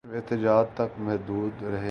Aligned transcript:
صرف 0.03 0.13
احتجاج 0.15 0.65
تک 0.75 0.99
محدود 0.99 1.63
رہ 1.63 1.69
گئے 1.69 1.79